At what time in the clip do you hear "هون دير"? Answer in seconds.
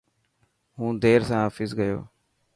0.77-1.19